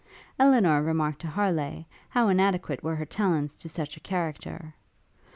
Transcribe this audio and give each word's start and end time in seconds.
Elinor 0.39 0.81
remarked 0.81 1.21
to 1.21 1.27
Harleigh, 1.27 1.85
how 2.09 2.27
inadequate 2.27 2.83
were 2.83 2.95
her 2.95 3.05
talents 3.05 3.55
to 3.57 3.69
such 3.69 3.95
a 3.95 3.99
character. 3.99 4.73